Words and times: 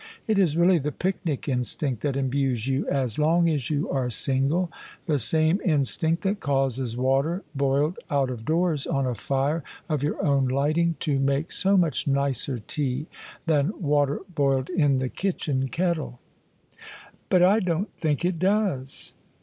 It 0.25 0.39
is 0.39 0.57
really 0.57 0.79
the 0.79 0.91
picnic 0.91 1.47
instinct 1.47 2.01
that 2.01 2.15
imbues 2.17 2.67
you 2.67 2.87
as 2.87 3.19
long 3.19 3.47
as 3.47 3.69
you 3.69 3.87
are 3.91 4.09
single— 4.09 4.71
the 5.05 5.19
same 5.19 5.61
instinct 5.63 6.23
that 6.23 6.39
causes 6.39 6.97
water 6.97 7.43
boiled 7.53 7.99
out 8.09 8.31
of 8.31 8.43
doors 8.43 8.87
on 8.87 9.05
a 9.05 9.13
fire 9.13 9.63
of 9.87 10.01
your 10.01 10.19
own 10.25 10.47
lighting, 10.47 10.95
to 11.01 11.19
make 11.19 11.51
so 11.51 11.77
much 11.77 12.07
nicer 12.07 12.57
tea 12.57 13.05
than 13.45 13.79
water 13.79 14.21
boiled 14.33 14.71
in 14.71 14.97
the 14.97 15.07
kitchen 15.09 15.67
kettle."" 15.69 16.19
But 17.29 17.43
I 17.43 17.59
don't 17.59 17.95
think 17.95 18.25
it 18.25 18.39
does." 18.39 19.13